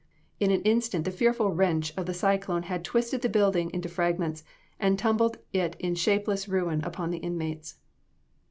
[0.39, 4.43] In an instant the fearful wrench of the cyclone had twisted the building into fragments,
[4.79, 7.75] and tumbled it in shapeless ruin upon the inmates.